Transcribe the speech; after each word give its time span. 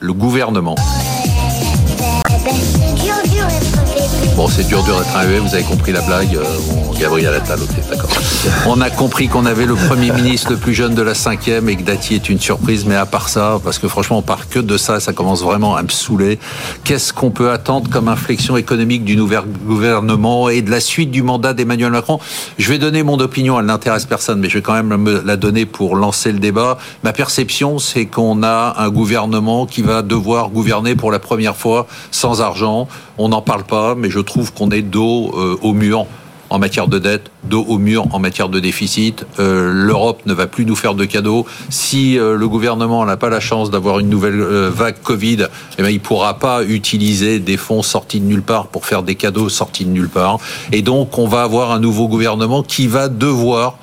le 0.00 0.12
gouvernement. 0.14 0.76
Bon, 4.36 4.48
c'est 4.48 4.66
dur, 4.66 4.82
dur 4.84 4.98
d'être 4.98 5.14
arrivé, 5.14 5.38
vous 5.38 5.54
avez 5.54 5.64
compris 5.64 5.92
la 5.92 6.00
blague. 6.00 6.34
Euh, 6.36 6.44
Gabriel 6.98 7.34
Attal, 7.34 7.58
ok, 7.62 7.90
d'accord. 7.90 8.10
On 8.66 8.80
a 8.80 8.88
compris 8.88 9.28
qu'on 9.28 9.44
avait 9.44 9.66
le 9.66 9.74
Premier 9.74 10.12
ministre 10.12 10.50
le 10.52 10.56
plus 10.56 10.74
jeune 10.74 10.94
de 10.94 11.02
la 11.02 11.14
cinquième 11.14 11.68
et 11.68 11.76
que 11.76 11.82
Dati 11.82 12.14
est 12.14 12.28
une 12.28 12.38
surprise, 12.38 12.84
mais 12.86 12.94
à 12.94 13.04
part 13.06 13.28
ça, 13.28 13.58
parce 13.62 13.78
que 13.78 13.88
franchement, 13.88 14.18
on 14.18 14.22
parle 14.22 14.44
que 14.48 14.58
de 14.58 14.76
ça, 14.76 15.00
ça 15.00 15.12
commence 15.12 15.42
vraiment 15.42 15.76
à 15.76 15.82
me 15.82 15.88
saouler. 15.88 16.38
Qu'est-ce 16.84 17.12
qu'on 17.12 17.30
peut 17.30 17.50
attendre 17.50 17.90
comme 17.90 18.08
inflexion 18.08 18.56
économique 18.56 19.04
du 19.04 19.16
nouveau 19.16 19.36
gouvernement 19.66 20.48
et 20.48 20.62
de 20.62 20.70
la 20.70 20.80
suite 20.80 21.10
du 21.10 21.22
mandat 21.22 21.52
d'Emmanuel 21.52 21.90
Macron? 21.90 22.18
Je 22.58 22.68
vais 22.70 22.78
donner 22.78 23.02
mon 23.02 23.18
opinion, 23.18 23.58
elle 23.58 23.66
n'intéresse 23.66 24.06
personne, 24.06 24.40
mais 24.40 24.48
je 24.48 24.58
vais 24.58 24.62
quand 24.62 24.74
même 24.74 24.96
me 24.96 25.20
la 25.22 25.36
donner 25.36 25.66
pour 25.66 25.96
lancer 25.96 26.32
le 26.32 26.38
débat. 26.38 26.78
Ma 27.02 27.12
perception, 27.12 27.78
c'est 27.78 28.06
qu'on 28.06 28.42
a 28.42 28.74
un 28.78 28.88
gouvernement 28.88 29.66
qui 29.66 29.82
va 29.82 30.02
devoir 30.02 30.48
gouverner 30.48 30.94
pour 30.94 31.10
la 31.10 31.18
première 31.18 31.56
fois 31.56 31.86
sans 32.10 32.29
argent. 32.38 32.88
On 33.18 33.28
n'en 33.28 33.42
parle 33.42 33.64
pas, 33.64 33.94
mais 33.94 34.10
je 34.10 34.20
trouve 34.20 34.52
qu'on 34.52 34.70
est 34.70 34.82
dos 34.82 35.32
euh, 35.34 35.56
au 35.62 35.72
mur 35.72 36.06
en 36.48 36.58
matière 36.58 36.88
de 36.88 36.98
dette, 36.98 37.30
dos 37.44 37.64
au 37.68 37.78
mur 37.78 38.06
en 38.12 38.18
matière 38.18 38.48
de 38.48 38.58
déficit. 38.58 39.24
Euh, 39.38 39.72
L'Europe 39.72 40.22
ne 40.26 40.34
va 40.34 40.48
plus 40.48 40.64
nous 40.66 40.74
faire 40.74 40.94
de 40.94 41.04
cadeaux. 41.04 41.46
Si 41.68 42.18
euh, 42.18 42.36
le 42.36 42.48
gouvernement 42.48 43.04
n'a 43.04 43.16
pas 43.16 43.28
la 43.28 43.38
chance 43.38 43.70
d'avoir 43.70 44.00
une 44.00 44.08
nouvelle 44.08 44.40
vague 44.40 44.96
Covid, 45.00 45.46
eh 45.78 45.82
ben, 45.82 45.90
il 45.90 45.94
ne 45.94 45.98
pourra 46.00 46.38
pas 46.40 46.64
utiliser 46.64 47.38
des 47.38 47.56
fonds 47.56 47.82
sortis 47.82 48.18
de 48.18 48.26
nulle 48.26 48.42
part 48.42 48.66
pour 48.66 48.84
faire 48.84 49.04
des 49.04 49.14
cadeaux 49.14 49.48
sortis 49.48 49.84
de 49.84 49.90
nulle 49.90 50.08
part. 50.08 50.38
Et 50.72 50.82
donc, 50.82 51.18
on 51.18 51.28
va 51.28 51.42
avoir 51.42 51.70
un 51.70 51.78
nouveau 51.78 52.08
gouvernement 52.08 52.64
qui 52.64 52.88
va 52.88 53.08
devoir 53.08 53.76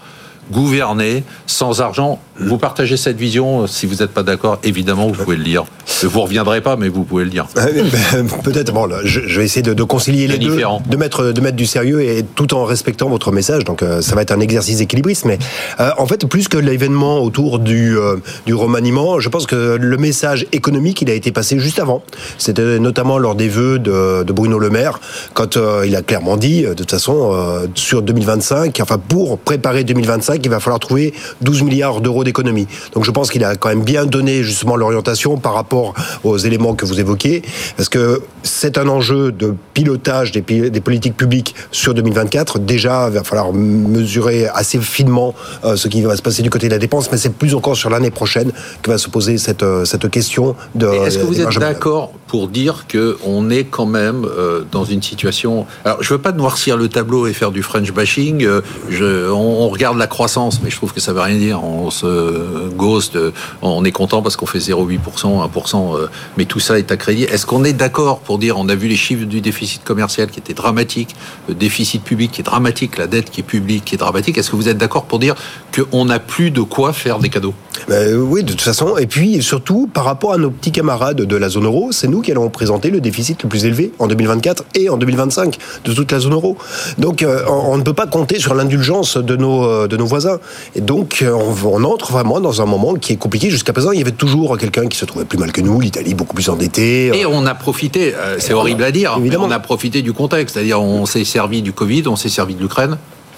gouverner 0.51 1.23
sans 1.45 1.81
argent. 1.81 2.19
Vous 2.39 2.57
partagez 2.57 2.97
cette 2.97 3.17
vision. 3.17 3.67
Si 3.67 3.85
vous 3.85 3.95
n'êtes 3.95 4.13
pas 4.13 4.23
d'accord, 4.23 4.59
évidemment, 4.63 5.07
vous 5.07 5.23
pouvez 5.23 5.37
le 5.37 5.43
dire. 5.43 5.65
Vous 6.03 6.21
reviendrez 6.21 6.61
pas, 6.61 6.75
mais 6.75 6.89
vous 6.89 7.03
pouvez 7.03 7.23
le 7.23 7.29
dire. 7.29 7.47
Euh, 7.67 7.83
ben, 8.13 8.27
peut-être. 8.43 8.73
Bon, 8.73 8.87
je, 9.03 9.19
vais 9.39 9.45
essayer 9.45 9.61
de, 9.61 9.83
concilier 9.83 10.27
les 10.27 10.37
deux, 10.37 10.55
de 10.55 10.97
mettre 10.97 11.31
de 11.31 11.41
mettre 11.41 11.57
du 11.57 11.65
sérieux 11.65 12.01
et 12.01 12.23
tout 12.23 12.53
en 12.53 12.63
respectant 12.63 13.09
votre 13.09 13.31
message. 13.31 13.65
Donc, 13.65 13.83
euh, 13.83 14.01
ça 14.01 14.15
va 14.15 14.21
être 14.21 14.31
un 14.31 14.39
exercice 14.39 14.79
équilibriste. 14.79 15.25
Mais 15.25 15.37
euh, 15.79 15.89
en 15.97 16.05
fait, 16.05 16.25
plus 16.27 16.47
que 16.47 16.57
l'événement 16.57 17.19
autour 17.19 17.59
du 17.59 17.97
du 18.45 18.53
remaniement, 18.53 19.19
je 19.19 19.29
pense 19.29 19.45
que 19.45 19.77
le 19.79 19.97
message 19.97 20.45
économique, 20.51 21.01
il 21.01 21.09
a 21.09 21.13
été 21.13 21.31
passé 21.31 21.59
juste 21.59 21.79
avant. 21.79 22.03
C'était 22.37 22.79
notamment 22.79 23.17
lors 23.17 23.35
des 23.35 23.49
vœux 23.49 23.79
de, 23.79 24.23
de 24.23 24.33
Bruno 24.33 24.59
Le 24.59 24.69
Maire, 24.69 24.99
quand 25.33 25.57
il 25.85 25.95
a 25.95 26.01
clairement 26.01 26.37
dit, 26.37 26.63
de 26.63 26.73
toute 26.73 26.91
façon, 26.91 27.67
sur 27.75 28.01
2025, 28.01 28.79
enfin 28.81 28.97
pour 28.97 29.39
préparer 29.39 29.83
2025, 29.83 30.41
il 30.43 30.49
va 30.49 30.59
falloir 30.59 30.79
trouver 30.79 31.13
12 31.41 31.63
milliards 31.63 32.01
d'euros 32.01 32.23
d'économie. 32.23 32.67
Donc, 32.93 33.03
je 33.03 33.11
pense 33.11 33.29
qu'il 33.29 33.43
a 33.43 33.55
quand 33.55 33.69
même 33.69 33.83
bien 33.83 34.05
donné 34.05 34.43
justement 34.43 34.75
l'orientation 34.75 35.37
par 35.37 35.53
rapport 35.53 35.86
aux 36.23 36.37
éléments 36.37 36.75
que 36.75 36.85
vous 36.85 36.99
évoquez, 36.99 37.41
parce 37.75 37.89
que 37.89 38.21
c'est 38.43 38.77
un 38.77 38.87
enjeu 38.87 39.31
de 39.31 39.53
pilotage 39.73 40.31
des, 40.31 40.41
des, 40.41 40.81
politiques 40.81 41.17
publiques 41.17 41.55
sur 41.71 41.93
2024. 41.93 42.59
Déjà, 42.59 43.07
il 43.09 43.13
va 43.13 43.23
falloir 43.23 43.53
mesurer 43.53 44.47
assez 44.47 44.79
finement 44.79 45.33
euh, 45.63 45.75
ce 45.75 45.87
qui 45.87 46.01
va 46.01 46.15
se 46.15 46.21
passer 46.21 46.41
du 46.41 46.49
côté 46.49 46.67
de 46.67 46.73
la 46.73 46.79
dépense, 46.79 47.11
mais 47.11 47.17
c'est 47.17 47.33
plus 47.33 47.55
encore 47.55 47.75
sur 47.75 47.89
l'année 47.89 48.11
prochaine 48.11 48.51
que 48.81 48.91
va 48.91 48.97
se 48.97 49.09
poser 49.09 49.37
cette, 49.37 49.63
euh, 49.63 49.85
cette 49.85 50.09
question 50.09 50.55
de. 50.75 50.87
Est-ce 51.05 51.19
que 51.19 51.25
vous 51.25 51.41
êtes 51.41 51.59
d'accord 51.59 52.13
pour 52.27 52.47
dire 52.47 52.85
que 52.87 53.17
on 53.25 53.49
est 53.49 53.63
quand 53.63 53.85
même 53.85 54.25
euh, 54.25 54.63
dans 54.71 54.83
une 54.83 55.01
situation. 55.01 55.65
Alors, 55.85 56.03
je 56.03 56.13
veux 56.13 56.21
pas 56.21 56.31
noircir 56.31 56.77
le 56.77 56.89
tableau 56.89 57.27
et 57.27 57.33
faire 57.33 57.51
du 57.51 57.63
French 57.63 57.91
bashing. 57.91 58.47
Je, 58.89 59.29
on, 59.29 59.69
regarde 59.69 59.97
la 59.97 60.07
croissance, 60.07 60.61
mais 60.63 60.69
je 60.69 60.75
trouve 60.75 60.93
que 60.93 60.99
ça 60.99 61.13
veut 61.13 61.21
rien 61.21 61.37
dire. 61.37 61.63
On 61.63 61.89
se 61.91 62.69
ghost, 62.75 63.17
on 63.61 63.83
est 63.85 63.91
content 63.91 64.21
parce 64.21 64.35
qu'on 64.35 64.45
fait 64.45 64.59
0,8%, 64.59 65.49
1%. 65.49 65.95
Euh, 65.95 66.07
mais 66.37 66.45
tout 66.45 66.59
ça 66.59 66.77
est 66.77 66.91
à 66.91 66.97
crédit. 66.97 67.23
Est-ce 67.23 67.45
qu'on 67.45 67.63
est, 67.63 67.73
d'accord 67.73 68.19
pour 68.19 68.37
dire, 68.37 68.57
on 68.57 68.69
a 68.69 68.75
vu 68.75 68.87
les 68.87 68.95
chiffres 68.95 69.25
du 69.25 69.41
déficit 69.41 69.83
commercial 69.83 70.29
qui 70.29 70.39
étaient 70.39 70.53
dramatiques, 70.53 71.15
le 71.47 71.53
déficit 71.53 72.03
public 72.03 72.31
qui 72.31 72.41
est 72.41 72.43
dramatique, 72.43 72.97
la 72.97 73.07
dette 73.07 73.29
qui 73.29 73.41
est 73.41 73.43
publique 73.43 73.85
qui 73.85 73.95
est 73.95 73.97
dramatique. 73.97 74.37
Est-ce 74.37 74.49
que 74.49 74.55
vous 74.55 74.69
êtes 74.69 74.77
d'accord 74.77 75.05
pour 75.05 75.19
dire 75.19 75.35
qu'on 75.73 76.05
n'a 76.05 76.19
plus 76.19 76.51
de 76.51 76.61
quoi 76.61 76.93
faire 76.93 77.19
des 77.19 77.29
cadeaux? 77.29 77.53
Ben, 77.87 78.15
Oui, 78.15 78.43
de 78.43 78.51
toute 78.51 78.61
façon. 78.61 78.97
Et 78.97 79.07
puis 79.07 79.41
surtout, 79.43 79.89
par 79.91 80.05
rapport 80.05 80.33
à 80.33 80.37
nos 80.37 80.49
petits 80.49 80.71
camarades 80.71 81.21
de 81.21 81.35
la 81.35 81.49
zone 81.49 81.65
euro, 81.65 81.91
c'est 81.91 82.07
nous 82.07 82.16
qui 82.21 82.31
allons 82.31 82.49
présenter 82.49 82.89
le 82.89 83.01
déficit 83.01 83.43
le 83.43 83.49
plus 83.49 83.65
élevé 83.65 83.91
en 83.99 84.07
2024 84.07 84.63
et 84.75 84.89
en 84.89 84.97
2025 84.97 85.57
de 85.85 85.93
toute 85.93 86.11
la 86.11 86.19
zone 86.19 86.33
euro. 86.33 86.57
Donc 86.97 87.21
euh, 87.21 87.43
on 87.47 87.77
ne 87.77 87.83
peut 87.83 87.93
pas 87.93 88.07
compter 88.07 88.39
sur 88.39 88.53
l'indulgence 88.53 89.17
de 89.17 89.35
nos, 89.35 89.65
euh, 89.65 89.87
de 89.87 89.97
nos 89.97 90.05
voisins. 90.05 90.39
Et 90.75 90.81
donc 90.81 91.23
on, 91.25 91.53
on 91.65 91.83
entre 91.83 92.11
vraiment 92.11 92.39
dans 92.39 92.61
un 92.61 92.65
moment 92.65 92.95
qui 92.95 93.13
est 93.13 93.17
compliqué. 93.17 93.49
Jusqu'à 93.49 93.73
présent, 93.73 93.91
il 93.91 93.99
y 93.99 94.01
avait 94.01 94.11
toujours 94.11 94.57
quelqu'un 94.57 94.87
qui 94.87 94.97
se 94.97 95.05
trouvait 95.05 95.25
plus 95.25 95.37
mal 95.37 95.51
que 95.51 95.61
nous, 95.61 95.79
l'Italie 95.79 96.13
beaucoup 96.13 96.35
plus 96.35 96.49
endettée. 96.49 97.17
Et 97.17 97.25
on 97.25 97.45
a 97.45 97.55
profité, 97.55 98.13
euh, 98.15 98.37
c'est 98.39 98.53
horrible 98.53 98.83
à 98.83 98.91
dire, 98.91 99.15
Évidemment. 99.17 99.45
on 99.45 99.51
a 99.51 99.59
profité 99.59 100.01
du 100.01 100.13
contexte, 100.13 100.55
c'est-à-dire 100.55 100.81
on 100.81 101.05
s'est 101.05 101.25
servi 101.25 101.61
du 101.61 101.73
Covid, 101.73 102.03
on 102.07 102.15
s'est 102.15 102.29
servi 102.29 102.55
de 102.55 102.61
l'Ukraine. 102.61 102.97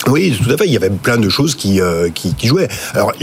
Oui, 0.10 0.38
tout 0.44 0.50
à 0.52 0.58
fait. 0.58 0.66
Il 0.66 0.74
y 0.74 0.78
avait 0.78 0.90
plein 0.90 1.18
de 1.18 1.30
choses 1.30 1.56
qui, 1.56 1.82
euh, 1.82 2.10
qui, 2.10 2.34
qui, 2.34 2.48
jouaient. 2.48 2.68
Alors, 2.94 3.14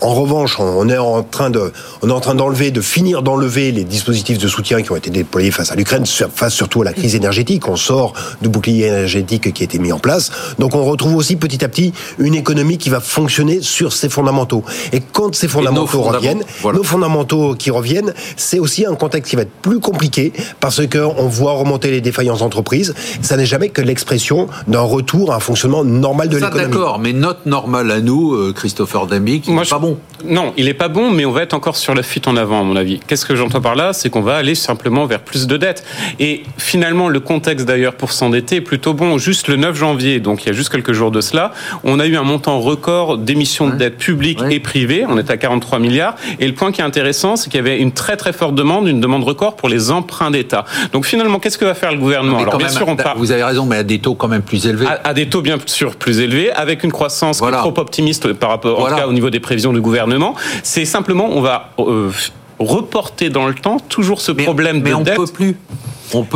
en 0.00 0.14
revanche, 0.14 0.58
on 0.60 0.88
est 0.88 0.98
en 0.98 1.22
train 1.22 1.50
de, 1.50 1.72
on 2.02 2.08
est 2.08 2.12
en 2.12 2.20
train 2.20 2.34
d'enlever, 2.34 2.70
de 2.70 2.80
finir 2.80 3.22
d'enlever 3.22 3.72
les 3.72 3.84
dispositifs 3.84 4.38
de 4.38 4.48
soutien 4.48 4.82
qui 4.82 4.92
ont 4.92 4.96
été 4.96 5.10
déployés 5.10 5.50
face 5.50 5.72
à 5.72 5.74
l'Ukraine, 5.74 6.04
face 6.06 6.52
surtout 6.52 6.82
à 6.82 6.84
la 6.84 6.92
crise 6.92 7.14
énergétique. 7.14 7.66
On 7.68 7.76
sort 7.76 8.12
du 8.42 8.48
bouclier 8.48 8.86
énergétique 8.86 9.52
qui 9.52 9.62
a 9.62 9.64
été 9.64 9.78
mis 9.78 9.92
en 9.92 9.98
place. 9.98 10.30
Donc, 10.58 10.74
on 10.74 10.84
retrouve 10.84 11.16
aussi 11.16 11.36
petit 11.36 11.64
à 11.64 11.68
petit 11.68 11.92
une 12.18 12.34
économie 12.34 12.78
qui 12.78 12.90
va 12.90 13.00
fonctionner 13.00 13.62
sur 13.62 13.92
ses 13.92 14.08
fondamentaux. 14.08 14.64
Et 14.92 15.00
quand 15.00 15.34
ces 15.34 15.48
fondamentaux 15.48 16.02
reviennent, 16.02 16.44
nos 16.64 16.82
fondamentaux 16.82 17.54
qui 17.54 17.70
reviennent, 17.70 18.12
c'est 18.36 18.58
aussi 18.58 18.84
un 18.84 18.94
contexte 18.94 19.30
qui 19.30 19.36
va 19.36 19.42
être 19.42 19.62
plus 19.62 19.80
compliqué 19.80 20.32
parce 20.60 20.86
que 20.86 20.98
on 20.98 21.26
voit 21.26 21.52
remonter 21.52 21.90
les 21.90 22.00
défaillances 22.00 22.40
d'entreprise. 22.40 22.94
Ça 23.22 23.36
n'est 23.36 23.46
jamais 23.46 23.68
que 23.68 23.80
l'expression 23.80 24.48
d'un 24.68 24.80
retour 24.80 25.32
à 25.32 25.36
un 25.36 25.40
fonctionnement 25.40 25.84
normal 25.84 26.28
de 26.28 26.33
D'accord, 26.40 26.98
mais 26.98 27.12
notre 27.12 27.40
normal 27.46 27.90
à 27.90 28.00
nous, 28.00 28.34
euh, 28.34 28.52
Christopher 28.54 29.06
Damick, 29.06 29.48
il 29.48 29.54
n'est 29.54 29.64
pas 29.64 29.78
bon. 29.78 29.98
Non, 30.26 30.52
il 30.56 30.66
n'est 30.66 30.74
pas 30.74 30.88
bon, 30.88 31.10
mais 31.10 31.24
on 31.24 31.32
va 31.32 31.42
être 31.42 31.54
encore 31.54 31.76
sur 31.76 31.94
la 31.94 32.02
fuite 32.02 32.28
en 32.28 32.36
avant, 32.36 32.60
à 32.60 32.64
mon 32.64 32.76
avis. 32.76 33.00
Qu'est-ce 33.06 33.26
que 33.26 33.36
j'entends 33.36 33.60
par 33.60 33.74
là? 33.74 33.92
C'est 33.92 34.10
qu'on 34.10 34.22
va 34.22 34.36
aller 34.36 34.54
simplement 34.54 35.06
vers 35.06 35.20
plus 35.20 35.46
de 35.46 35.56
dettes. 35.56 35.84
Et 36.18 36.42
finalement, 36.56 37.08
le 37.08 37.20
contexte 37.20 37.66
d'ailleurs 37.66 37.94
pour 37.94 38.12
s'endetter 38.12 38.56
est 38.56 38.60
plutôt 38.60 38.94
bon. 38.94 39.18
Juste 39.18 39.48
le 39.48 39.56
9 39.56 39.76
janvier, 39.76 40.20
donc 40.20 40.44
il 40.44 40.46
y 40.46 40.50
a 40.50 40.52
juste 40.52 40.70
quelques 40.70 40.92
jours 40.92 41.10
de 41.10 41.20
cela, 41.20 41.52
on 41.82 42.00
a 42.00 42.06
eu 42.06 42.16
un 42.16 42.22
montant 42.22 42.58
record 42.60 43.18
d'émissions 43.18 43.68
de 43.68 43.76
dettes 43.76 43.98
publiques 43.98 44.40
et 44.50 44.60
privées. 44.60 45.04
On 45.08 45.18
est 45.18 45.30
à 45.30 45.36
43 45.36 45.78
milliards. 45.78 46.16
Et 46.40 46.46
le 46.46 46.54
point 46.54 46.72
qui 46.72 46.80
est 46.80 46.84
intéressant, 46.84 47.36
c'est 47.36 47.50
qu'il 47.50 47.58
y 47.58 47.60
avait 47.60 47.78
une 47.78 47.92
très 47.92 48.16
très 48.16 48.32
forte 48.32 48.54
demande, 48.54 48.88
une 48.88 49.00
demande 49.00 49.24
record 49.24 49.56
pour 49.56 49.68
les 49.68 49.90
emprunts 49.90 50.30
d'État. 50.30 50.64
Donc 50.92 51.04
finalement, 51.06 51.38
qu'est-ce 51.38 51.58
que 51.58 51.64
va 51.64 51.74
faire 51.74 51.92
le 51.92 51.98
gouvernement? 51.98 52.38
Alors 52.38 52.56
bien 52.56 52.68
sûr, 52.68 52.88
on 52.88 52.96
Vous 53.16 53.32
avez 53.32 53.44
raison, 53.44 53.66
mais 53.66 53.76
à 53.76 53.82
des 53.82 53.98
taux 53.98 54.14
quand 54.14 54.28
même 54.28 54.42
plus 54.42 54.66
élevés. 54.66 54.86
À, 55.04 55.14
des 55.14 55.28
taux 55.28 55.42
bien 55.42 55.58
sûr 55.66 55.96
plus 55.96 56.20
avec 56.54 56.84
une 56.84 56.92
croissance 56.92 57.38
trop 57.38 57.74
optimiste 57.78 58.32
par 58.34 58.50
rapport, 58.50 58.80
en 58.80 58.86
cas, 58.86 59.06
au 59.06 59.12
niveau 59.12 59.30
des 59.30 59.40
prévisions 59.40 59.72
du 59.72 59.80
gouvernement. 59.80 60.34
C'est 60.62 60.84
simplement, 60.84 61.28
on 61.30 61.40
va 61.40 61.70
euh, 61.78 62.10
reporter 62.58 63.30
dans 63.30 63.46
le 63.46 63.54
temps 63.54 63.78
toujours 63.88 64.20
ce 64.20 64.32
problème 64.32 64.80
mais 64.82 64.90
de 64.90 64.94
on 64.94 65.00
dette. 65.00 65.16
Peut 65.16 65.26
plus 65.26 65.56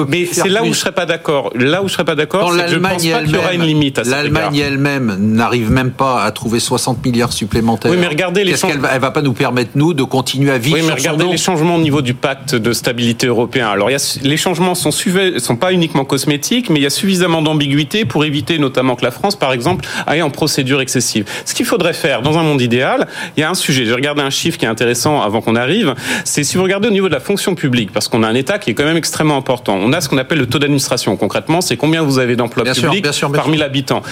mais 0.09 0.27
c'est 0.31 0.49
là 0.49 0.63
où 0.63 0.73
je 0.73 0.79
serais 0.79 0.93
pas 0.93 1.07
d'accord. 1.07 1.51
Là 1.55 1.83
où 1.83 1.89
je 1.89 1.93
serais 1.95 2.05
pas 2.05 2.15
d'accord, 2.15 2.53
c'est 2.53 2.65
que 2.65 2.71
je 2.71 2.77
pense 2.77 3.07
pas 3.07 3.23
qu'il 3.23 3.35
y 3.35 3.37
aura 3.37 3.55
une 3.55 3.63
limite. 3.63 4.01
L'Allemagne 4.07 4.57
elle-même 4.57 5.17
n'arrive 5.19 5.71
même 5.71 5.91
pas 5.91 6.23
à 6.23 6.31
trouver 6.31 6.61
60 6.61 7.05
milliards 7.05 7.33
supplémentaires. 7.33 7.91
Oui, 7.91 7.97
mais 7.99 8.07
regardez 8.07 8.45
les 8.45 8.57
changements. 8.57 8.89
Elle, 8.93 9.01
va 9.01 9.11
pas 9.11 9.23
nous 9.23 9.33
permettre 9.33 9.71
nous 9.75 9.95
de 9.95 10.03
continuer 10.03 10.51
à 10.51 10.59
vivre. 10.59 10.77
Oui, 10.77 10.85
mais 10.87 10.95
regardez 10.95 11.27
les 11.27 11.37
changements 11.37 11.77
au 11.77 11.81
niveau 11.81 12.03
du 12.03 12.15
pacte 12.15 12.55
de 12.55 12.73
stabilité 12.73 13.27
européen. 13.27 13.69
Alors, 13.69 13.91
il 13.91 13.95
y 13.95 13.97
a, 13.97 14.19
les 14.23 14.37
changements 14.37 14.75
sont 14.75 14.91
sont 14.91 15.57
pas 15.57 15.73
uniquement 15.73 16.05
cosmétiques, 16.05 16.71
mais 16.71 16.81
il 16.81 16.83
y 16.83 16.87
a 16.87 16.91
suffisamment 16.91 17.43
d'ambiguïté 17.43 18.05
pour 18.05 18.25
éviter 18.25 18.59
notamment 18.59 18.97
que 18.97 19.05
la 19.05 19.11
France, 19.11 19.37
par 19.37 19.53
exemple, 19.53 19.87
aille 20.07 20.23
en 20.23 20.31
procédure 20.31 20.81
excessive. 20.81 21.25
Ce 21.45 21.55
qu'il 21.55 21.67
faudrait 21.67 21.93
faire 21.93 22.23
dans 22.23 22.39
un 22.39 22.43
monde 22.43 22.61
idéal, 22.61 23.07
il 23.37 23.41
y 23.41 23.43
a 23.43 23.51
un 23.51 23.55
sujet. 23.55 23.85
J'ai 23.85 23.95
regardé 23.95 24.23
un 24.23 24.31
chiffre 24.31 24.59
qui 24.59 24.65
est 24.65 24.69
intéressant 24.69 25.23
avant 25.23 25.41
qu'on 25.41 25.57
arrive. 25.57 25.95
C'est 26.25 26.45
si 26.45 26.57
vous 26.57 26.63
regardez 26.63 26.89
au 26.89 26.93
niveau 26.93 27.09
de 27.09 27.15
la 27.15 27.21
fonction 27.21 27.55
publique, 27.55 27.93
parce 27.93 28.09
qu'on 28.09 28.23
a 28.23 28.29
un 28.29 28.35
État 28.35 28.59
qui 28.59 28.71
est 28.71 28.75
quand 28.75 28.85
même 28.85 28.97
extrêmement 28.97 29.37
important. 29.37 29.58
On 29.67 29.93
a 29.93 30.01
ce 30.01 30.09
qu'on 30.09 30.19
appelle 30.19 30.39
le 30.39 30.47
taux 30.47 30.59
d'administration. 30.59 31.17
Concrètement, 31.17 31.61
c'est 31.61 31.77
combien 31.77 32.03
vous 32.03 32.19
avez 32.19 32.37
d'emplois 32.37 32.65
publics 32.65 33.05
par 33.33 33.49
1000 33.49 33.63
habitants. 33.63 34.03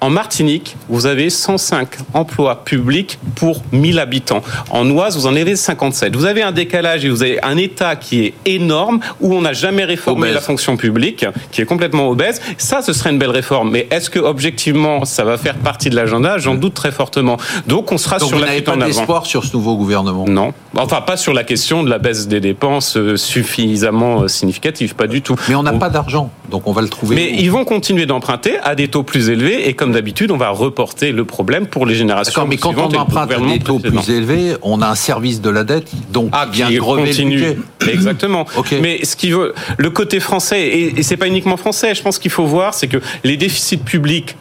En 0.00 0.10
Martinique, 0.10 0.76
vous 0.88 1.06
avez 1.06 1.30
105 1.30 1.88
emplois 2.12 2.64
publics 2.64 3.18
pour 3.36 3.62
1000 3.72 3.98
habitants. 3.98 4.42
En 4.70 4.90
Oise, 4.90 5.16
vous 5.16 5.26
en 5.26 5.34
avez 5.34 5.56
57. 5.56 6.14
Vous 6.14 6.26
avez 6.26 6.42
un 6.42 6.52
décalage 6.52 7.06
et 7.06 7.08
vous 7.08 7.22
avez 7.22 7.42
un 7.42 7.56
État 7.56 7.96
qui 7.96 8.24
est 8.24 8.34
énorme, 8.44 9.00
où 9.20 9.34
on 9.34 9.40
n'a 9.40 9.54
jamais 9.54 9.84
réformé 9.84 10.30
la 10.30 10.42
fonction 10.42 10.76
publique, 10.76 11.24
qui 11.50 11.62
est 11.62 11.64
complètement 11.64 12.08
obèse. 12.10 12.42
Ça, 12.58 12.82
ce 12.82 12.92
serait 12.92 13.10
une 13.10 13.18
belle 13.18 13.30
réforme. 13.30 13.70
Mais 13.70 13.86
est-ce 13.90 14.10
que, 14.10 14.18
objectivement, 14.18 15.06
ça 15.06 15.24
va 15.24 15.38
faire 15.38 15.54
partie 15.54 15.88
de 15.88 15.96
l'agenda? 15.96 16.36
J'en 16.36 16.54
doute 16.54 16.74
très 16.74 16.92
fortement. 16.92 17.38
Donc, 17.66 17.90
on 17.90 17.98
sera 17.98 18.18
sur 18.18 18.38
la 18.38 18.48
fuite 18.48 18.68
en 18.68 18.76
d'espoir 18.76 19.24
sur 19.24 19.44
ce 19.44 19.56
nouveau 19.56 19.76
gouvernement? 19.76 20.26
Non. 20.28 20.52
Enfin, 20.76 21.00
pas 21.00 21.16
sur 21.16 21.32
la 21.32 21.44
question 21.44 21.82
de 21.82 21.88
la 21.88 21.98
baisse 21.98 22.28
des 22.28 22.40
dépenses 22.40 22.96
euh, 22.96 23.16
suffisamment 23.16 24.22
euh, 24.22 24.28
significative 24.28 24.93
pas 24.94 25.06
du 25.06 25.22
tout. 25.22 25.36
Mais 25.48 25.54
on 25.54 25.62
n'a 25.62 25.72
pas 25.72 25.90
d'argent, 25.90 26.30
donc 26.50 26.66
on 26.66 26.72
va 26.72 26.82
le 26.82 26.88
trouver. 26.88 27.16
Mais 27.16 27.32
ils 27.38 27.50
vont 27.50 27.64
continuer 27.64 28.06
d'emprunter 28.06 28.58
à 28.62 28.74
des 28.74 28.88
taux 28.88 29.02
plus 29.02 29.28
élevés 29.28 29.68
et 29.68 29.74
comme 29.74 29.92
d'habitude, 29.92 30.30
on 30.30 30.36
va 30.36 30.50
reporter 30.50 31.12
le 31.12 31.24
problème 31.24 31.66
pour 31.66 31.86
les 31.86 31.94
générations 31.94 32.44
mais 32.46 32.56
quand 32.56 32.74
on 32.76 32.94
emprunte 32.96 33.32
à 33.32 33.38
des 33.38 33.58
taux 33.58 33.78
plus 33.78 34.10
élevés, 34.10 34.56
on 34.62 34.82
a 34.82 34.88
un 34.88 34.94
service 34.94 35.40
de 35.40 35.50
la 35.50 35.64
dette, 35.64 35.90
donc 36.12 36.30
ah, 36.32 36.46
bien 36.46 36.74
continue. 36.78 37.58
Exactement. 37.86 38.46
Mais 38.82 39.04
ce 39.04 39.16
qui 39.16 39.30
veut, 39.30 39.54
le 39.76 39.90
côté 39.90 40.20
français, 40.20 40.62
et, 40.62 40.98
et 40.98 41.02
c'est 41.02 41.16
pas 41.16 41.26
uniquement 41.26 41.56
français, 41.56 41.94
je 41.94 42.02
pense 42.02 42.18
qu'il 42.18 42.30
faut 42.30 42.46
voir, 42.46 42.74
c'est 42.74 42.88
que 42.88 42.98
les 43.24 43.36
déficits 43.36 43.76
publics 43.78 44.36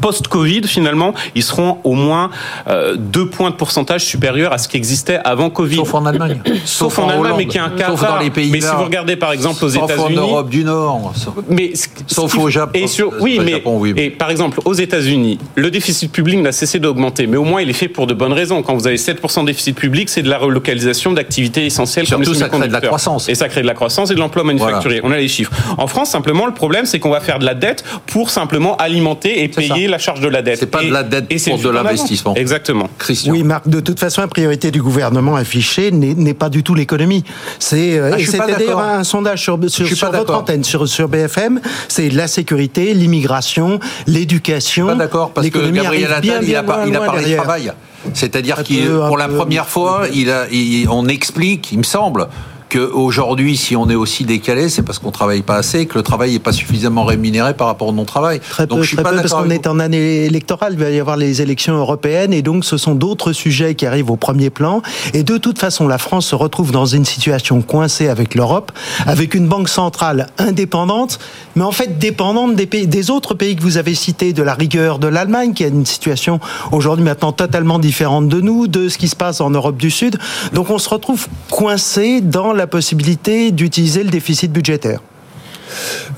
post-Covid, 0.00 0.62
finalement, 0.64 1.14
ils 1.34 1.42
seront 1.42 1.78
au 1.84 1.94
moins 1.94 2.30
euh, 2.68 2.96
deux 2.96 3.28
points 3.28 3.50
de 3.50 3.54
pourcentage 3.54 4.04
supérieurs 4.04 4.52
à 4.52 4.58
ce 4.58 4.68
qui 4.68 4.76
existait 4.76 5.18
avant 5.24 5.50
Covid. 5.50 5.76
Sauf 5.76 5.94
en 5.94 6.06
Allemagne. 6.06 6.40
Sauf, 6.64 6.98
en, 6.98 7.08
Allemagne, 7.08 7.34
mais 7.38 7.46
qui 7.46 7.56
est 7.56 7.60
un 7.60 7.70
cas 7.70 7.90
dans 7.90 8.18
les 8.18 8.30
pays 8.30 8.50
Mais 8.50 8.60
si 8.60 8.68
vous 8.68 8.84
regardez 8.84 9.16
par 9.16 9.32
exemple 9.32 9.64
aux 9.64 9.68
États-Unis. 9.68 9.96
Sauf 9.96 10.06
en 10.06 10.10
Europe 10.10 10.48
du 10.48 10.64
Nord. 10.64 11.12
Mais 11.48 11.72
sauf 12.06 12.36
au 12.38 12.48
Japon. 12.50 12.72
Et 12.74 12.86
sur, 12.86 13.12
oui, 13.20 13.40
mais 13.44 13.62
et 13.96 14.10
par 14.10 14.30
exemple 14.30 14.60
aux 14.64 14.74
États-Unis, 14.74 15.38
le 15.54 15.70
déficit 15.70 16.10
public 16.12 16.40
n'a 16.40 16.52
cessé 16.52 16.78
d'augmenter, 16.78 17.26
mais 17.26 17.36
au 17.36 17.44
moins 17.44 17.60
il 17.62 17.70
est 17.70 17.74
fait 17.74 17.88
pour 17.88 18.06
de 18.06 18.14
bonnes 18.14 18.32
raisons. 18.32 18.62
Quand 18.62 18.74
vous 18.74 18.86
avez 18.86 18.96
7% 18.96 19.42
de 19.42 19.46
déficit 19.46 19.76
public, 19.76 20.08
c'est 20.08 20.22
de 20.22 20.30
la 20.30 20.38
relocalisation 20.38 21.12
d'activités 21.12 21.66
essentielles 21.66 22.06
Surtout 22.06 22.24
comme 22.24 22.34
ça 22.34 22.48
crée 22.48 22.68
de 22.68 22.72
la 22.72 22.80
croissance. 22.80 23.28
Et 23.28 23.34
ça 23.34 23.48
crée 23.48 23.62
de 23.62 23.66
la 23.66 23.74
croissance 23.74 24.10
et 24.10 24.14
de 24.14 24.20
l'emploi 24.20 24.44
manufacturier. 24.44 25.00
On 25.02 25.12
a 25.12 25.16
les 25.16 25.28
chiffres. 25.28 25.52
En 25.76 25.86
France, 25.86 26.10
simplement, 26.10 26.46
le 26.46 26.54
problème, 26.54 26.86
c'est 26.86 26.98
qu'on 26.98 27.10
va 27.10 27.20
faire 27.20 27.38
de 27.38 27.44
la 27.44 27.54
dette 27.54 27.84
pour 28.06 28.30
simplement 28.30 28.76
alimenter 28.76 29.42
et 29.42 29.48
payer 29.48 29.67
la 29.68 29.98
charge 29.98 30.20
de 30.20 30.28
la 30.28 30.42
dette. 30.42 30.58
C'est 30.58 30.66
pas 30.66 30.82
de 30.82 30.92
la 30.92 31.02
dette 31.02 31.26
et 31.30 31.50
pour 31.50 31.58
de 31.58 31.68
l'investissement. 31.68 32.34
Exactement. 32.34 32.88
Christian. 32.98 33.32
Oui, 33.32 33.42
Marc, 33.42 33.68
de 33.68 33.80
toute 33.80 34.00
façon, 34.00 34.20
la 34.20 34.28
priorité 34.28 34.70
du 34.70 34.82
gouvernement 34.82 35.36
affichée 35.36 35.90
n'est 35.90 36.34
pas 36.34 36.48
du 36.48 36.62
tout 36.62 36.74
l'économie. 36.74 37.24
C'est 37.58 37.98
euh, 37.98 38.12
ah, 38.14 38.18
c'était 38.18 38.56
d'ailleurs 38.56 38.80
un 38.80 39.04
sondage 39.04 39.42
sur, 39.42 39.58
sur, 39.68 40.12
votre 40.12 40.34
antenne, 40.34 40.64
sur, 40.64 40.88
sur 40.88 41.08
BFM. 41.08 41.60
C'est 41.88 42.10
la 42.10 42.28
sécurité, 42.28 42.94
l'immigration, 42.94 43.80
l'éducation. 44.06 44.86
Pas 44.88 44.94
d'accord, 44.94 45.30
parce 45.30 45.48
que 45.48 45.70
Gabriel 45.70 46.12
Attal, 46.12 46.44
il, 46.44 46.56
a, 46.56 46.64
il 46.86 46.96
a 46.96 47.00
parlé 47.00 47.30
de 47.30 47.36
travail. 47.36 47.72
C'est-à-dire 48.14 48.62
que 48.62 49.06
pour 49.06 49.18
la 49.18 49.28
première 49.28 49.68
fois, 49.68 50.06
il 50.12 50.30
a, 50.30 50.46
on 50.90 51.08
explique, 51.08 51.72
il 51.72 51.78
me 51.78 51.82
semble, 51.82 52.28
qu'aujourd'hui, 52.68 53.56
si 53.56 53.76
on 53.76 53.88
est 53.88 53.94
aussi 53.94 54.24
décalé, 54.24 54.68
c'est 54.68 54.82
parce 54.82 54.98
qu'on 54.98 55.10
travaille 55.10 55.42
pas 55.42 55.56
assez, 55.56 55.86
que 55.86 55.96
le 55.96 56.02
travail 56.02 56.32
n'est 56.32 56.38
pas 56.38 56.52
suffisamment 56.52 57.04
rémunéré 57.04 57.54
par 57.54 57.66
rapport 57.66 57.88
au 57.88 57.92
non-travail. 57.92 58.40
Très 58.40 58.66
donc, 58.66 58.78
peu, 58.78 58.82
je 58.82 58.88
suis 58.88 58.96
pas 58.96 59.10
peu 59.10 59.16
parce 59.16 59.32
qu'on 59.32 59.50
est 59.50 59.66
en 59.66 59.78
année 59.78 60.24
électorale, 60.24 60.74
il 60.74 60.78
va 60.78 60.90
y 60.90 61.00
avoir 61.00 61.16
les 61.16 61.42
élections 61.42 61.74
européennes, 61.74 62.32
et 62.32 62.42
donc 62.42 62.64
ce 62.64 62.76
sont 62.76 62.94
d'autres 62.94 63.32
sujets 63.32 63.74
qui 63.74 63.86
arrivent 63.86 64.10
au 64.10 64.16
premier 64.16 64.50
plan. 64.50 64.82
Et 65.14 65.22
de 65.22 65.38
toute 65.38 65.58
façon, 65.58 65.88
la 65.88 65.98
France 65.98 66.26
se 66.26 66.34
retrouve 66.34 66.72
dans 66.72 66.86
une 66.86 67.04
situation 67.04 67.62
coincée 67.62 68.08
avec 68.08 68.34
l'Europe, 68.34 68.72
avec 69.06 69.34
une 69.34 69.48
banque 69.48 69.68
centrale 69.68 70.26
indépendante, 70.38 71.18
mais 71.56 71.64
en 71.64 71.72
fait 71.72 71.98
dépendante 71.98 72.54
des, 72.54 72.66
pays, 72.66 72.86
des 72.86 73.10
autres 73.10 73.34
pays 73.34 73.56
que 73.56 73.62
vous 73.62 73.76
avez 73.76 73.94
cités, 73.94 74.32
de 74.32 74.42
la 74.42 74.54
rigueur 74.54 74.98
de 74.98 75.08
l'Allemagne, 75.08 75.52
qui 75.54 75.64
a 75.64 75.68
une 75.68 75.86
situation 75.86 76.40
aujourd'hui 76.72 77.04
maintenant 77.04 77.32
totalement 77.32 77.78
différente 77.78 78.28
de 78.28 78.40
nous, 78.40 78.66
de 78.66 78.88
ce 78.88 78.98
qui 78.98 79.08
se 79.08 79.16
passe 79.16 79.40
en 79.40 79.50
Europe 79.50 79.76
du 79.76 79.90
Sud. 79.90 80.18
Donc 80.52 80.70
on 80.70 80.78
se 80.78 80.88
retrouve 80.88 81.26
coincé 81.50 82.20
dans 82.20 82.52
la 82.58 82.66
possibilité 82.66 83.50
d'utiliser 83.52 84.04
le 84.04 84.10
déficit 84.10 84.52
budgétaire. 84.52 85.00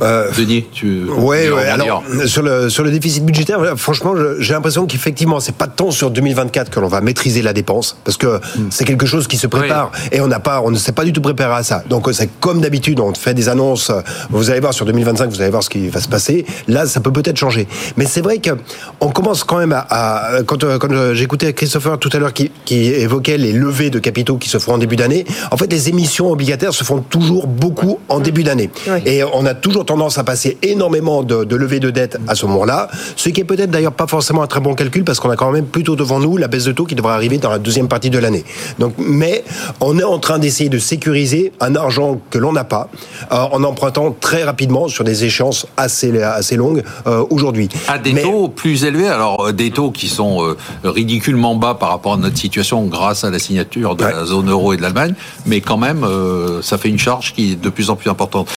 Euh, 0.02 0.30
Denis, 0.36 0.66
tu. 0.72 1.04
Ouais, 1.04 1.50
Alors, 1.68 2.02
sur 2.26 2.42
le, 2.42 2.68
sur 2.68 2.84
le 2.84 2.90
déficit 2.90 3.24
budgétaire, 3.24 3.60
franchement, 3.76 4.14
j'ai 4.38 4.52
l'impression 4.52 4.86
qu'effectivement, 4.86 5.40
c'est 5.40 5.54
pas 5.54 5.66
tant 5.66 5.90
sur 5.90 6.10
2024 6.10 6.70
que 6.70 6.80
l'on 6.80 6.88
va 6.88 7.00
maîtriser 7.00 7.42
la 7.42 7.52
dépense, 7.52 7.96
parce 8.04 8.16
que 8.16 8.36
hmm. 8.38 8.68
c'est 8.70 8.84
quelque 8.84 9.06
chose 9.06 9.26
qui 9.26 9.36
se 9.36 9.46
prépare 9.46 9.90
et 10.12 10.20
on 10.20 10.26
n'a 10.26 10.40
pas, 10.40 10.62
on 10.62 10.70
ne 10.70 10.76
s'est 10.76 10.92
pas 10.92 11.04
du 11.04 11.12
tout 11.12 11.20
préparé 11.20 11.54
à 11.54 11.62
ça. 11.62 11.82
Donc, 11.88 12.08
c'est 12.12 12.30
comme 12.40 12.60
d'habitude, 12.60 13.00
on 13.00 13.14
fait 13.14 13.34
des 13.34 13.48
annonces. 13.48 13.90
Vous 14.30 14.50
allez 14.50 14.60
voir 14.60 14.74
sur 14.74 14.84
2025, 14.86 15.30
vous 15.30 15.40
allez 15.40 15.50
voir 15.50 15.62
ce 15.62 15.70
qui 15.70 15.88
va 15.88 16.00
se 16.00 16.08
passer. 16.08 16.44
Là, 16.68 16.86
ça 16.86 17.00
peut 17.00 17.12
peut-être 17.12 17.36
changer. 17.36 17.66
Mais 17.96 18.06
c'est 18.06 18.20
vrai 18.20 18.38
que 18.38 18.50
on 19.00 19.10
commence 19.10 19.44
quand 19.44 19.58
même 19.58 19.72
à, 19.72 20.30
quand, 20.46 20.64
euh, 20.64 20.78
quand 20.78 21.14
j'écoutais 21.14 21.52
Christopher 21.52 21.98
tout 21.98 22.10
à 22.12 22.18
l'heure 22.18 22.32
qui, 22.32 22.50
qui 22.64 22.86
évoquait 22.86 23.38
les 23.38 23.52
levées 23.52 23.90
de 23.90 23.98
capitaux 23.98 24.36
qui 24.36 24.48
se 24.48 24.58
font 24.58 24.74
en 24.74 24.78
début 24.78 24.96
d'année. 24.96 25.24
En 25.50 25.56
fait, 25.56 25.70
les 25.70 25.88
émissions 25.88 26.30
obligataires 26.30 26.74
se 26.74 26.84
font 26.84 27.00
toujours 27.00 27.46
beaucoup 27.46 27.98
en 28.08 28.20
début 28.20 28.42
d'année. 28.42 28.70
Et 29.06 29.22
on 29.24 29.39
a 29.46 29.54
toujours 29.54 29.84
tendance 29.84 30.18
à 30.18 30.24
passer 30.24 30.58
énormément 30.62 31.22
de, 31.22 31.44
de 31.44 31.56
levées 31.56 31.80
de 31.80 31.90
dettes 31.90 32.18
à 32.28 32.34
ce 32.34 32.46
moment-là, 32.46 32.88
ce 33.16 33.28
qui 33.28 33.40
est 33.40 33.44
peut-être 33.44 33.70
d'ailleurs 33.70 33.92
pas 33.92 34.06
forcément 34.06 34.42
un 34.42 34.46
très 34.46 34.60
bon 34.60 34.74
calcul 34.74 35.04
parce 35.04 35.20
qu'on 35.20 35.30
a 35.30 35.36
quand 35.36 35.52
même 35.52 35.66
plutôt 35.66 35.96
devant 35.96 36.20
nous 36.20 36.36
la 36.36 36.48
baisse 36.48 36.64
de 36.64 36.72
taux 36.72 36.84
qui 36.84 36.94
devrait 36.94 37.12
arriver 37.12 37.38
dans 37.38 37.50
la 37.50 37.58
deuxième 37.58 37.88
partie 37.88 38.10
de 38.10 38.18
l'année. 38.18 38.44
Donc, 38.78 38.94
mais 38.98 39.44
on 39.80 39.98
est 39.98 40.04
en 40.04 40.18
train 40.18 40.38
d'essayer 40.38 40.68
de 40.68 40.78
sécuriser 40.78 41.52
un 41.60 41.76
argent 41.76 42.20
que 42.30 42.38
l'on 42.38 42.52
n'a 42.52 42.64
pas 42.64 42.88
euh, 43.32 43.36
en 43.36 43.62
empruntant 43.64 44.14
très 44.18 44.44
rapidement 44.44 44.88
sur 44.88 45.04
des 45.04 45.24
échéances 45.24 45.66
assez 45.76 46.22
assez 46.22 46.56
longues 46.56 46.82
euh, 47.06 47.24
aujourd'hui. 47.30 47.68
À 47.88 47.98
des 47.98 48.14
taux 48.14 48.48
plus 48.48 48.84
élevés, 48.84 49.08
alors 49.08 49.46
euh, 49.46 49.52
des 49.52 49.70
taux 49.70 49.90
qui 49.90 50.08
sont 50.08 50.54
ridiculement 50.84 51.54
bas 51.54 51.74
par 51.74 51.90
rapport 51.90 52.14
à 52.14 52.16
notre 52.16 52.38
situation 52.38 52.84
grâce 52.86 53.24
à 53.24 53.30
la 53.30 53.38
signature 53.38 53.94
de 53.94 54.04
la 54.04 54.24
zone 54.24 54.50
euro 54.50 54.72
et 54.72 54.76
de 54.76 54.82
l'Allemagne, 54.82 55.14
mais 55.46 55.60
quand 55.60 55.76
même 55.76 56.06
ça 56.62 56.78
fait 56.78 56.88
une 56.88 56.98
charge 56.98 57.32
qui 57.34 57.52
est 57.52 57.56
de 57.56 57.68
plus 57.68 57.90
en 57.90 57.96
plus 57.96 58.10
importante. 58.10 58.48